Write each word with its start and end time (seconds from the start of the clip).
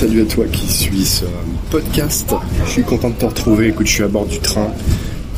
salut 0.00 0.22
à 0.22 0.24
toi 0.24 0.46
qui 0.46 0.66
suis 0.66 1.04
ce 1.04 1.26
podcast. 1.70 2.34
Je 2.64 2.70
suis 2.70 2.82
content 2.82 3.10
de 3.10 3.16
te 3.16 3.26
retrouver. 3.26 3.68
Écoute, 3.68 3.86
je 3.86 3.92
suis 3.92 4.02
à 4.02 4.08
bord 4.08 4.24
du 4.24 4.38
train 4.38 4.68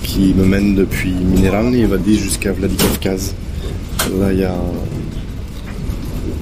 qui 0.04 0.34
me 0.34 0.44
mène 0.44 0.76
depuis 0.76 1.10
Mineralny 1.10 1.80
et 1.80 1.86
Vadi 1.86 2.16
jusqu'à 2.16 2.52
Vladikavkaz. 2.52 3.34
Là, 4.20 4.32
il 4.32 4.38
y 4.38 4.44
a 4.44 4.54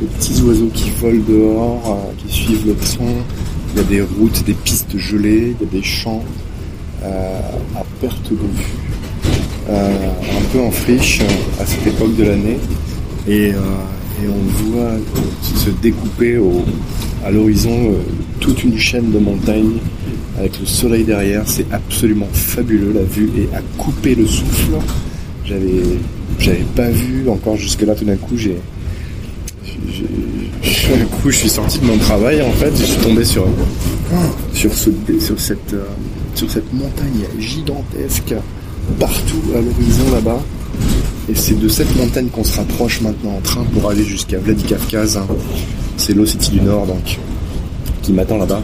des 0.03 0.06
petits 0.06 0.42
oiseaux 0.42 0.69
qui 0.74 0.90
volent 0.90 1.24
dehors, 1.26 1.83
euh, 1.87 2.12
qui 2.19 2.35
suivent 2.35 2.67
le 2.67 2.76
son. 2.85 3.06
Il 3.72 3.78
y 3.78 3.80
a 3.80 3.85
des 3.85 4.03
routes, 4.03 4.44
des 4.44 4.52
pistes 4.52 4.98
gelées, 4.98 5.56
il 5.58 5.66
y 5.66 5.71
a 5.71 5.72
des 5.72 5.82
champs 5.82 6.22
euh, 7.02 7.40
à 7.74 7.84
perte 8.02 8.30
de 8.30 8.37
vue. 8.37 8.74
Euh, 9.71 9.88
un 9.88 10.44
peu 10.52 10.60
en 10.60 10.71
friche 10.71 11.22
à 11.58 11.64
cette 11.64 11.87
époque 11.87 12.14
de 12.16 12.24
l'année. 12.24 12.58
Et, 13.26 13.46
et 13.48 13.54
on 14.28 14.68
voit 14.68 14.98
se 15.56 15.71
découper 15.71 16.37
au, 16.37 16.66
à 17.24 17.30
l'horizon 17.30 17.92
euh, 17.92 17.97
toute 18.41 18.65
une 18.65 18.79
chaîne 18.79 19.10
de 19.10 19.19
montagnes 19.19 19.79
avec 20.38 20.59
le 20.59 20.66
soleil 20.66 21.05
derrière. 21.05 21.43
C'est 21.46 21.66
absolument 21.73 22.29
fabuleux. 22.33 22.93
La 22.95 23.02
vue 23.02 23.30
est 23.37 23.55
à 23.55 23.60
couper 23.79 24.15
le 24.15 24.27
souffle. 24.27 24.73
J'avais, 25.45 25.83
j'avais 26.38 26.65
pas 26.74 26.88
vu 26.91 27.29
encore 27.29 27.56
jusque 27.56 27.83
là. 27.83 27.95
Tout 27.95 28.05
d'un 28.05 28.16
coup, 28.16 28.37
j'ai, 28.37 28.56
d'un 29.65 31.05
coup, 31.06 31.30
je 31.30 31.37
suis 31.37 31.48
sorti 31.48 31.79
de 31.79 31.87
mon 31.87 31.98
travail 31.98 32.43
en 32.43 32.52
fait. 32.52 32.70
Je 32.77 32.84
suis 32.84 33.01
tombé 33.01 33.24
sur 33.24 33.46
sur 34.55 34.73
ce, 34.73 34.91
sur 35.21 35.38
cette 35.38 35.74
euh, 35.74 35.84
sur 36.34 36.51
cette 36.51 36.73
montagne 36.73 37.27
gigantesque 37.38 38.34
partout 38.98 39.43
à 39.55 39.60
l'horizon 39.60 40.10
là-bas. 40.12 40.41
Et 41.28 41.34
c'est 41.34 41.58
de 41.58 41.68
cette 41.68 41.94
montagne 41.96 42.28
qu'on 42.28 42.44
se 42.44 42.56
rapproche 42.56 43.00
maintenant 43.00 43.36
en 43.36 43.40
train 43.40 43.62
pour 43.72 43.90
aller 43.90 44.04
jusqu'à 44.04 44.38
Vladikavkaz. 44.38 45.16
Hein. 45.16 45.26
C'est 45.96 46.14
l'Ossétie 46.14 46.50
du 46.50 46.60
Nord, 46.60 46.86
donc, 46.86 47.18
qui 48.02 48.12
m'attend 48.12 48.38
là-bas, 48.38 48.62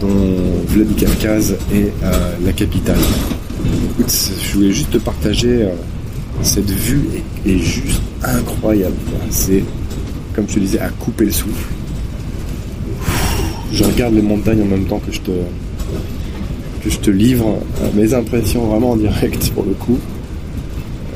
dont 0.00 0.08
Vladikavkaz 0.68 1.56
est 1.74 1.92
euh, 2.02 2.34
la 2.44 2.52
capitale. 2.52 2.98
Écoute, 3.90 4.12
je 4.42 4.54
voulais 4.54 4.72
juste 4.72 4.90
te 4.90 4.98
partager 4.98 5.64
euh, 5.64 5.70
cette 6.42 6.70
vue 6.70 7.02
est, 7.46 7.58
juste 7.58 8.00
incroyable. 8.22 8.96
C'est, 9.30 9.62
comme 10.34 10.48
je 10.48 10.54
te 10.54 10.60
disais, 10.60 10.78
à 10.78 10.88
couper 10.88 11.26
le 11.26 11.32
souffle. 11.32 11.68
Je 13.72 13.84
regarde 13.84 14.14
les 14.14 14.22
montagnes 14.22 14.62
en 14.62 14.66
même 14.66 14.84
temps 14.84 14.98
que 14.98 15.12
je 15.12 15.20
te, 15.20 15.30
que 16.82 16.90
je 16.90 16.98
te 16.98 17.10
livre 17.10 17.58
euh, 17.82 17.88
mes 17.94 18.12
impressions 18.12 18.66
vraiment 18.66 18.92
en 18.92 18.96
direct 18.96 19.50
pour 19.50 19.64
le 19.64 19.72
coup. 19.72 19.98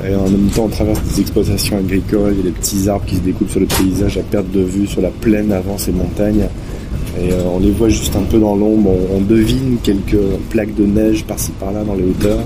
Et 0.05 0.15
en 0.15 0.29
même 0.29 0.49
temps, 0.49 0.65
on 0.65 0.69
traverse 0.69 1.01
des 1.01 1.21
exploitations 1.21 1.77
agricoles, 1.77 2.33
il 2.33 2.37
y 2.37 2.41
a 2.41 2.43
des 2.43 2.51
petits 2.51 2.87
arbres 2.87 3.05
qui 3.05 3.15
se 3.15 3.21
découpent 3.21 3.49
sur 3.49 3.59
le 3.59 3.65
paysage 3.65 4.17
à 4.17 4.21
perte 4.21 4.51
de 4.51 4.61
vue, 4.61 4.85
sur 4.85 5.01
la 5.01 5.09
plaine 5.09 5.51
avant 5.51 5.77
ces 5.77 5.91
montagnes. 5.91 6.47
Et 7.19 7.31
euh, 7.31 7.43
on 7.45 7.59
les 7.59 7.71
voit 7.71 7.89
juste 7.89 8.15
un 8.15 8.23
peu 8.23 8.39
dans 8.39 8.55
l'ombre, 8.55 8.91
on, 9.11 9.21
devine 9.21 9.77
quelques 9.81 10.21
plaques 10.49 10.75
de 10.75 10.85
neige 10.85 11.23
par-ci 11.25 11.51
par-là 11.59 11.83
dans 11.83 11.95
les 11.95 12.03
hauteurs. 12.03 12.39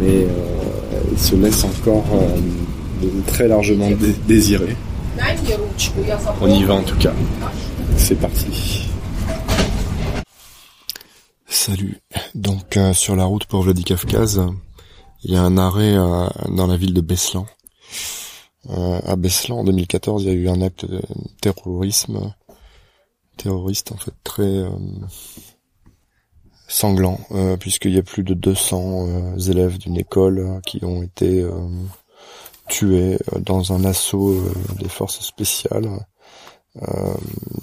Mais 0.00 0.24
euh, 0.24 1.00
ils 1.12 1.18
se 1.18 1.36
laissent 1.36 1.64
encore 1.64 2.06
euh, 2.14 3.06
très 3.26 3.46
largement 3.46 3.90
désirer. 4.26 4.76
On 6.40 6.48
y 6.48 6.64
va 6.64 6.74
en 6.74 6.82
tout 6.82 6.96
cas. 6.96 7.12
C'est 7.98 8.18
parti. 8.18 8.88
Salut. 11.46 11.98
Donc 12.34 12.78
sur 12.94 13.14
la 13.14 13.24
route 13.24 13.44
pour 13.44 13.62
Vladikavkaz, 13.62 14.40
il 15.24 15.32
y 15.32 15.36
a 15.36 15.42
un 15.42 15.56
arrêt 15.56 15.96
euh, 15.96 16.28
dans 16.50 16.66
la 16.66 16.76
ville 16.76 16.94
de 16.94 17.00
Beslan. 17.00 17.46
Euh, 18.70 19.00
à 19.04 19.16
Beslan, 19.16 19.60
en 19.60 19.64
2014, 19.64 20.24
il 20.24 20.28
y 20.28 20.30
a 20.30 20.34
eu 20.34 20.48
un 20.48 20.60
acte 20.60 20.84
de 20.84 21.00
terrorisme, 21.40 22.34
terroriste 23.36 23.92
en 23.92 23.96
fait 23.96 24.14
très 24.22 24.42
euh, 24.42 24.70
sanglant, 26.68 27.18
puisqu'il 27.60 27.94
y 27.94 27.98
a 27.98 28.02
plus 28.02 28.22
de 28.22 28.34
200 28.34 29.36
élèves 29.48 29.78
d'une 29.78 29.96
école 29.96 30.60
qui 30.66 30.82
ont 30.84 31.02
été 31.02 31.46
tués 32.68 33.18
dans 33.38 33.72
un 33.72 33.84
assaut 33.84 34.42
des 34.80 34.88
forces 34.88 35.20
spéciales. 35.20 35.88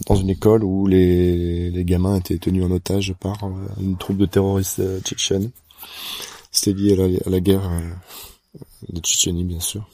dans 0.07 0.16
une 0.16 0.29
école 0.29 0.63
où 0.63 0.85
les, 0.85 1.72
les 1.72 1.83
gamins 1.83 2.17
étaient 2.17 2.38
tenus 2.38 2.63
en 2.63 2.72
otage 2.72 3.13
par 3.19 3.38
une 3.81 3.97
troupe 3.97 4.17
de 4.17 4.28
terroristes 4.28 4.81
tchétchènes. 5.01 5.49
C'était 6.51 6.78
lié 6.78 7.19
à 7.25 7.29
la, 7.29 7.39
guerre 7.39 7.66
euh, 7.66 7.94
de 8.89 9.00
Tchétchénie, 9.00 9.45
bien 9.45 9.62
sûr. 9.62 9.88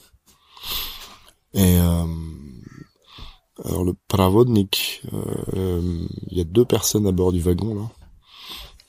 Et 1.54 1.78
euh, 1.78 2.06
alors 3.64 3.84
le 3.84 3.94
Pravodnik, 4.08 5.02
euh, 5.12 6.06
il 6.30 6.36
y 6.36 6.40
a 6.40 6.44
deux 6.44 6.64
personnes 6.64 7.06
à 7.06 7.12
bord 7.12 7.32
du 7.32 7.40
wagon 7.40 7.74
là 7.74 7.90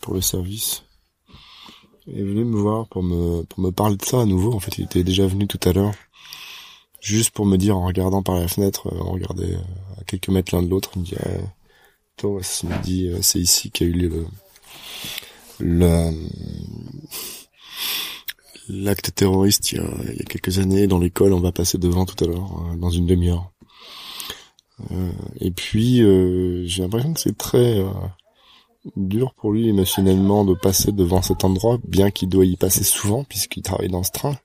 pour 0.02 0.13
le 0.13 0.22
service. 0.22 0.84
Il 2.08 2.18
est 2.18 2.24
venu 2.24 2.44
me 2.44 2.58
voir 2.58 2.88
pour 2.88 3.03
me 3.03 3.44
pour 3.44 3.59
me 3.59 3.72
parler 3.72 3.97
de 3.97 4.06
ça 4.06 4.22
à 4.22 4.25
nouveau. 4.25 4.53
En 4.53 4.59
fait, 4.59 4.78
il 4.79 4.85
était 4.85 5.03
déjà 5.03 5.28
venu 5.28 5.47
tout 5.47 5.59
à 5.63 5.72
l'heure, 5.72 5.94
juste 7.02 7.31
pour 7.31 7.46
me 7.46 7.58
dire 7.58 7.78
en 7.78 7.85
regardant 7.85 8.24
par 8.24 8.35
la 8.35 8.47
fenêtre, 8.47 8.90
on 8.91 9.12
regardait 9.12 9.56
à 10.00 10.03
quelques 10.06 10.29
mètres 10.29 10.56
l'un 10.56 10.63
de 10.63 10.69
l'autre, 10.69 10.90
il 10.96 11.02
me 11.02 11.06
dit 11.06 11.16
ah, 11.24 11.29
toi, 12.18 12.40
me 12.40 13.22
c'est 13.22 13.40
ici 13.40 13.69
qu'il 13.69 13.88
y 13.88 13.91
a 13.91 13.94
eu 13.94 14.09
le 14.09 14.25
le 15.59 16.12
l'acte 18.69 19.13
terroriste 19.16 19.72
il 19.72 19.78
y, 19.78 19.81
a, 19.81 19.90
il 20.12 20.18
y, 20.18 20.22
a, 20.22 20.25
quelques 20.25 20.59
années 20.59 20.88
dans 20.88 21.00
l'école. 21.00 21.34
On 21.34 21.40
va 21.40 21.52
passer 21.52 21.78
devant 21.78 22.06
tout 22.06 22.24
à 22.24 22.28
l'heure, 22.28 22.66
euh, 22.72 22.78
dans 22.78 22.90
une 22.90 23.06
demi-heure. 23.06 23.52
Euh, 24.91 25.12
et 25.40 25.52
puis, 25.52 26.02
euh, 26.02 26.63
j'ai 26.66 26.81
l'impression 26.81 27.13
que 27.13 27.19
c'est 27.19 27.38
très 27.38 27.79
euh, 27.79 27.90
dur 28.96 29.34
pour 29.34 29.52
lui 29.52 29.68
émotionnellement 29.69 30.46
de 30.46 30.53
passer 30.53 30.91
devant 30.91 31.22
cet 31.22 31.44
endroit, 31.44 31.79
bien 31.88 32.12
qu'il 32.12 32.29
doit 32.29 32.46
y 32.46 32.56
passer 32.56 32.84
souvent 32.84 33.24
puisqu'il 33.24 33.63
travaille 33.63 33.90
dans 33.90 34.03
ce 34.03 34.12
train. 34.12 34.38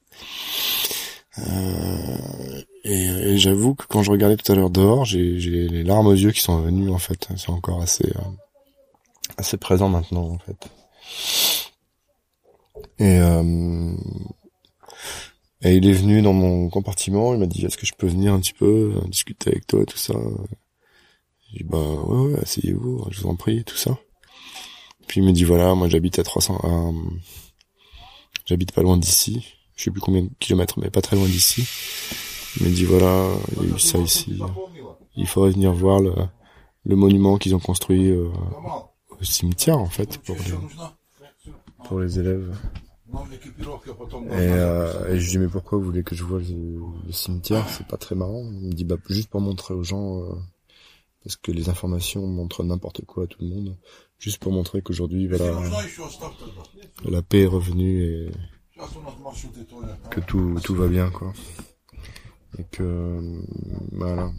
et, 2.84 3.06
et 3.06 3.38
j'avoue 3.38 3.74
que 3.74 3.86
quand 3.88 4.02
je 4.02 4.10
regardais 4.10 4.36
tout 4.36 4.50
à 4.50 4.54
l'heure 4.54 4.70
dehors, 4.70 5.04
j'ai 5.04 5.38
les 5.38 5.82
larmes 5.82 6.06
aux 6.06 6.12
yeux 6.12 6.32
qui 6.32 6.40
sont 6.40 6.60
venues 6.60 6.90
en 6.90 6.98
fait. 6.98 7.28
C'est 7.36 7.50
encore 7.50 7.80
assez 7.82 8.12
assez 9.36 9.56
présent 9.56 9.88
maintenant 9.88 10.28
en 10.28 10.38
fait. 10.38 10.68
Et, 12.98 13.18
euh, 13.18 13.94
et 15.62 15.76
il 15.76 15.88
est 15.88 15.92
venu 15.92 16.22
dans 16.22 16.32
mon 16.32 16.68
compartiment, 16.68 17.32
il 17.34 17.40
m'a 17.40 17.46
dit 17.46 17.64
est-ce 17.64 17.76
que 17.76 17.86
je 17.86 17.94
peux 17.96 18.06
venir 18.06 18.32
un 18.32 18.40
petit 18.40 18.52
peu 18.52 18.94
euh, 18.96 19.08
discuter 19.08 19.50
avec 19.50 19.66
toi 19.66 19.82
et 19.82 19.86
tout 19.86 19.96
ça? 19.98 20.14
J'ai 21.50 21.58
dit 21.58 21.64
bah 21.64 21.78
ouais, 21.78 22.32
ouais 22.32 22.40
asseyez-vous, 22.40 23.06
je 23.10 23.20
vous 23.20 23.28
en 23.28 23.36
prie, 23.36 23.64
tout 23.64 23.76
ça. 23.76 23.98
Puis 25.06 25.20
il 25.20 25.26
me 25.26 25.32
dit 25.32 25.44
voilà, 25.44 25.74
moi 25.74 25.88
j'habite 25.88 26.18
à 26.18 26.22
300, 26.22 26.60
euh, 26.64 26.92
j'habite 28.46 28.72
pas 28.72 28.82
loin 28.82 28.96
d'ici, 28.96 29.54
je 29.76 29.84
sais 29.84 29.90
plus 29.90 30.00
combien 30.00 30.22
de 30.22 30.30
kilomètres, 30.38 30.78
mais 30.78 30.90
pas 30.90 31.02
très 31.02 31.16
loin 31.16 31.26
d'ici. 31.26 31.66
Il 32.60 32.68
me 32.68 32.74
dit 32.74 32.84
voilà, 32.84 33.28
il 33.56 33.68
y 33.68 33.72
a 33.72 33.76
eu 33.76 33.78
ça 33.78 33.98
ici, 33.98 34.38
il 35.16 35.26
faudrait 35.26 35.50
venir 35.50 35.72
voir 35.72 36.00
le, 36.00 36.14
le 36.84 36.96
monument 36.96 37.38
qu'ils 37.38 37.54
ont 37.54 37.60
construit 37.60 38.10
euh, 38.10 38.28
au 39.20 39.24
cimetière 39.24 39.78
en 39.78 39.88
fait 39.88 40.18
pour 40.18 40.36
les 42.00 42.18
élèves. 42.18 42.54
Et, 44.30 44.48
euh, 44.48 45.14
et 45.14 45.20
je 45.20 45.30
dis 45.30 45.38
mais 45.38 45.48
pourquoi 45.48 45.78
vous 45.78 45.84
voulez 45.84 46.02
que 46.02 46.14
je 46.14 46.24
vois 46.24 46.40
le, 46.40 47.12
cimetière? 47.12 47.68
C'est 47.68 47.86
pas 47.86 47.96
très 47.96 48.14
marrant. 48.14 48.42
Il 48.52 48.68
me 48.68 48.72
dit 48.72 48.84
bah 48.84 48.96
juste 49.08 49.28
pour 49.28 49.40
montrer 49.40 49.74
aux 49.74 49.82
gens 49.82 50.20
euh, 50.20 50.34
parce 51.22 51.36
que 51.36 51.52
les 51.52 51.68
informations 51.68 52.26
montrent 52.26 52.64
n'importe 52.64 53.04
quoi 53.04 53.24
à 53.24 53.26
tout 53.26 53.38
le 53.42 53.48
monde, 53.48 53.76
juste 54.18 54.38
pour 54.38 54.52
montrer 54.52 54.82
qu'aujourd'hui 54.82 55.26
voilà 55.26 55.52
la 57.04 57.22
paix 57.22 57.42
est 57.42 57.46
revenue 57.46 58.02
et 58.02 58.30
que 60.10 60.20
tout 60.20 60.58
tout 60.62 60.74
va 60.74 60.88
bien 60.88 61.10
quoi. 61.10 61.32
Et 62.58 62.64
que 62.70 63.20
voilà. 63.92 64.30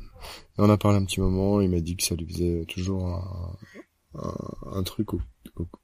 on 0.57 0.69
a 0.69 0.78
parlé 0.78 0.97
un 0.97 1.06
petit 1.06 1.19
moment. 1.19 1.60
Il 1.60 1.69
m'a 1.69 1.81
dit 1.81 1.98
que 1.98 2.04
ça 2.04 2.16
lui 2.16 2.25
faisait 2.25 2.66
toujours 2.66 3.07
un, 3.07 3.57
un, 4.16 4.78
un 4.78 4.83
truc 4.83 5.13
au 5.13 5.19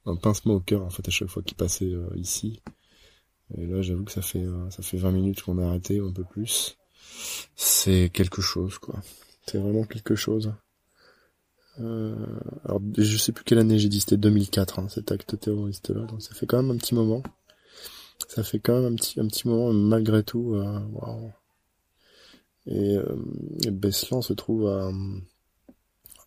un 0.06 0.16
pincement 0.16 0.54
au 0.54 0.60
cœur 0.60 0.82
en 0.82 0.90
fait 0.90 1.06
à 1.06 1.10
chaque 1.10 1.28
fois 1.28 1.42
qu'il 1.42 1.56
passait 1.56 1.92
euh, 1.92 2.08
ici. 2.16 2.60
Et 3.58 3.66
là, 3.66 3.82
j'avoue 3.82 4.04
que 4.04 4.12
ça 4.12 4.22
fait 4.22 4.44
euh, 4.44 4.70
ça 4.70 4.82
fait 4.82 4.96
20 4.96 5.10
minutes 5.12 5.42
qu'on 5.42 5.58
a 5.58 5.66
arrêté 5.66 6.00
ou 6.00 6.08
un 6.08 6.12
peu 6.12 6.24
plus. 6.24 6.76
C'est 7.56 8.10
quelque 8.12 8.40
chose 8.42 8.78
quoi. 8.78 9.00
C'est 9.46 9.58
vraiment 9.58 9.84
quelque 9.84 10.14
chose. 10.14 10.52
Euh, 11.80 12.14
alors 12.64 12.80
je 12.96 13.16
sais 13.16 13.32
plus 13.32 13.44
quelle 13.44 13.58
année 13.58 13.78
j'ai 13.78 13.88
dit, 13.88 14.00
c'était 14.00 14.18
2004 14.18 14.78
hein, 14.78 14.88
cet 14.90 15.10
acte 15.10 15.40
terroriste 15.40 15.88
là, 15.88 16.02
donc 16.02 16.20
ça 16.20 16.34
fait 16.34 16.44
quand 16.46 16.62
même 16.62 16.70
un 16.70 16.76
petit 16.76 16.94
moment. 16.94 17.22
Ça 18.28 18.42
fait 18.42 18.58
quand 18.60 18.74
même 18.74 18.92
un 18.92 18.96
petit 18.96 19.20
un 19.20 19.26
petit 19.26 19.48
moment 19.48 19.72
malgré 19.72 20.22
tout. 20.22 20.54
Euh, 20.54 20.78
Et, 22.66 22.96
euh, 22.96 23.16
Beslan 23.70 24.22
se 24.22 24.32
trouve 24.32 24.68
à 24.68 24.90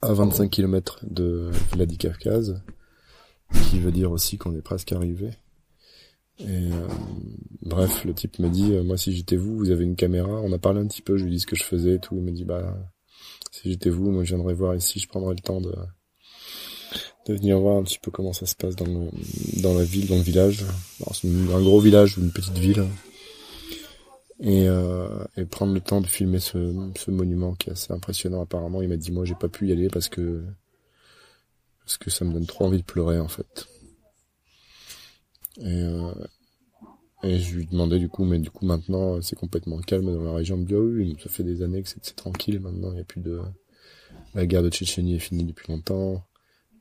à 0.01 0.13
25 0.13 0.51
km 0.51 0.99
de 1.03 1.49
Vladikavkaz 1.71 2.61
qui 3.69 3.79
veut 3.79 3.91
dire 3.91 4.11
aussi 4.11 4.37
qu'on 4.37 4.55
est 4.55 4.61
presque 4.61 4.91
arrivé. 4.91 5.31
Et 6.39 6.71
euh, 6.71 6.87
bref, 7.61 8.03
le 8.03 8.13
type 8.13 8.39
me 8.39 8.49
dit, 8.49 8.73
euh, 8.73 8.83
moi 8.83 8.97
si 8.97 9.13
j'étais 9.15 9.37
vous, 9.37 9.57
vous 9.57 9.71
avez 9.71 9.83
une 9.83 9.95
caméra. 9.95 10.41
On 10.41 10.51
a 10.51 10.57
parlé 10.57 10.81
un 10.81 10.87
petit 10.87 11.01
peu, 11.01 11.17
je 11.17 11.25
lui 11.25 11.31
dis 11.31 11.39
ce 11.39 11.47
que 11.47 11.55
je 11.55 11.63
faisais 11.63 11.95
et 11.95 11.99
tout. 11.99 12.15
Il 12.15 12.23
me 12.23 12.31
dit, 12.31 12.43
bah 12.43 12.77
si 13.51 13.71
j'étais 13.71 13.89
vous, 13.89 14.11
moi 14.11 14.23
je 14.23 14.35
viendrais 14.35 14.53
voir 14.53 14.75
ici, 14.75 14.99
je 14.99 15.07
prendrais 15.07 15.33
le 15.33 15.41
temps 15.41 15.61
de 15.61 15.73
venir 17.27 17.59
voir 17.59 17.77
un 17.77 17.83
petit 17.83 17.99
peu 17.99 18.11
comment 18.11 18.33
ça 18.33 18.45
se 18.45 18.55
passe 18.55 18.75
dans 18.75 19.73
la 19.73 19.83
ville, 19.83 20.07
dans 20.07 20.15
le 20.15 20.21
village. 20.21 20.65
C'est 21.13 21.27
un 21.27 21.61
gros 21.61 21.79
village 21.79 22.17
ou 22.17 22.21
une 22.21 22.31
petite 22.31 22.57
ville. 22.57 22.85
Et, 24.41 24.67
euh, 24.67 25.07
et 25.37 25.45
prendre 25.45 25.73
le 25.73 25.79
temps 25.79 26.01
de 26.01 26.07
filmer 26.07 26.39
ce, 26.39 26.73
ce 26.97 27.09
monument 27.09 27.53
qui 27.55 27.69
est 27.69 27.71
assez 27.71 27.93
impressionnant 27.93 28.41
apparemment. 28.41 28.81
Il 28.81 28.89
m'a 28.89 28.97
dit 28.97 29.11
moi 29.11 29.23
j'ai 29.23 29.35
pas 29.35 29.47
pu 29.47 29.69
y 29.69 29.71
aller 29.71 29.87
parce 29.87 30.09
que 30.09 30.43
parce 31.79 31.97
que 31.97 32.09
ça 32.09 32.25
me 32.25 32.33
donne 32.33 32.45
trop 32.45 32.65
envie 32.65 32.79
de 32.79 32.83
pleurer 32.83 33.17
en 33.17 33.29
fait. 33.29 33.67
Et, 35.57 35.81
euh, 35.83 36.13
et 37.23 37.39
je 37.39 37.55
lui 37.55 37.65
demandais 37.65 37.99
du 37.99 38.09
coup, 38.09 38.25
mais 38.25 38.39
du 38.39 38.51
coup 38.51 38.65
maintenant 38.65 39.21
c'est 39.21 39.35
complètement 39.35 39.79
calme 39.79 40.13
dans 40.13 40.23
la 40.23 40.33
région 40.33 40.57
de 40.57 40.63
Bio. 40.63 41.17
Ça 41.19 41.29
fait 41.29 41.43
des 41.43 41.61
années 41.61 41.81
que 41.81 41.89
c'est 41.89 42.15
tranquille 42.15 42.59
maintenant. 42.59 42.91
Il 42.91 42.95
n'y 42.95 43.01
a 43.01 43.05
plus 43.05 43.21
de 43.21 43.41
la 44.33 44.45
guerre 44.45 44.63
de 44.63 44.69
Tchétchénie 44.69 45.15
est 45.15 45.19
finie 45.19 45.45
depuis 45.45 45.71
longtemps. 45.71 46.25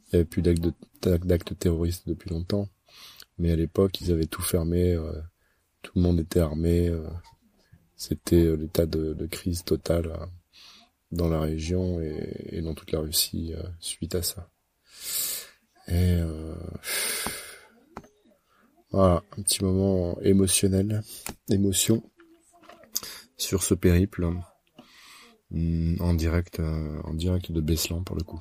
Il 0.06 0.16
n'y 0.16 0.20
avait 0.20 0.24
plus 0.24 0.42
d'actes 0.42 1.58
terroristes 1.58 2.08
depuis 2.08 2.30
longtemps. 2.30 2.68
Mais 3.38 3.50
à 3.50 3.56
l'époque, 3.56 4.00
ils 4.00 4.12
avaient 4.12 4.26
tout 4.26 4.42
fermé. 4.42 4.92
Euh, 4.92 5.12
tout 5.82 5.92
le 5.96 6.02
monde 6.02 6.20
était 6.20 6.40
armé. 6.40 6.88
Euh, 6.88 7.06
c'était 7.96 8.56
l'état 8.56 8.86
de, 8.86 9.26
crise 9.26 9.64
totale 9.64 10.12
dans 11.10 11.28
la 11.28 11.40
région 11.40 12.00
et, 12.00 12.60
dans 12.60 12.74
toute 12.74 12.92
la 12.92 13.00
Russie 13.00 13.54
suite 13.78 14.14
à 14.14 14.22
ça. 14.22 14.50
Et 15.88 16.18
voilà, 18.94 19.24
un 19.36 19.42
petit 19.42 19.64
moment 19.64 20.16
émotionnel, 20.20 21.02
émotion 21.48 22.02
sur 23.36 23.64
ce 23.64 23.74
périple 23.74 24.30
mm, 25.50 25.96
en 26.00 26.14
direct, 26.14 26.60
en 26.60 27.12
direct 27.14 27.50
de 27.50 27.60
Beslan 27.60 28.04
pour 28.04 28.14
le 28.14 28.22
coup. 28.22 28.40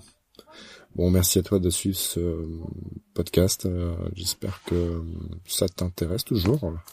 Bon, 0.95 1.09
merci 1.09 1.39
à 1.39 1.41
toi 1.41 1.57
de 1.57 1.71
suivre 1.71 1.97
ce 1.97 2.47
podcast. 3.15 3.65
Euh, 3.65 3.95
j'espère 4.13 4.61
que 4.63 5.01
ça 5.45 5.67
t'intéresse 5.67 6.23
toujours. 6.23 6.73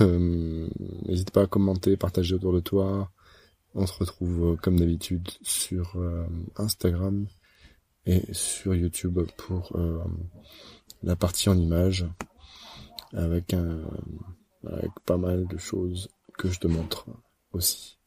Euh, 0.00 0.68
n'hésite 1.06 1.30
pas 1.30 1.42
à 1.42 1.46
commenter, 1.46 1.96
partager 1.96 2.34
autour 2.34 2.52
de 2.52 2.58
toi. 2.58 3.12
On 3.76 3.86
se 3.86 3.92
retrouve 3.92 4.54
euh, 4.54 4.56
comme 4.56 4.80
d'habitude 4.80 5.28
sur 5.42 5.96
Instagram 6.56 7.28
et 8.04 8.24
sur 8.32 8.74
YouTube 8.74 9.20
pour 9.36 9.78
la 11.04 11.14
partie 11.14 11.48
en 11.48 11.56
images 11.56 12.04
avec 13.16 13.54
un 13.54 13.80
avec 14.64 14.90
pas 15.04 15.16
mal 15.16 15.46
de 15.46 15.58
choses 15.58 16.08
que 16.38 16.48
je 16.48 16.58
te 16.58 16.66
montre 16.66 17.06
aussi. 17.52 17.98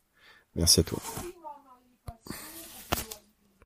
Merci 0.56 0.82
à 0.82 0.84
toi. 0.84 1.00